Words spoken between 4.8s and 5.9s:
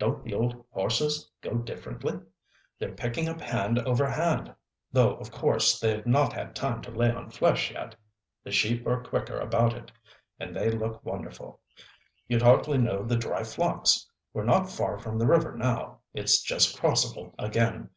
though of course